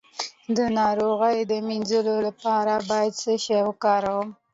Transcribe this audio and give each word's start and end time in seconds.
د 0.57 0.59
ناروغۍ 0.79 1.37
د 1.51 1.53
مینځلو 1.67 2.15
لپاره 2.27 2.73
باید 2.89 3.11
څه 3.21 3.31
شی 3.43 3.59
وکاروم؟ 3.67 4.27